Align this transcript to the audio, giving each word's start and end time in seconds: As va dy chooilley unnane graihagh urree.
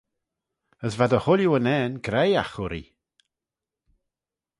As 0.85 0.93
va 0.99 1.05
dy 1.09 1.19
chooilley 1.23 1.49
unnane 1.55 2.01
graihagh 2.05 2.55
urree. 2.63 2.91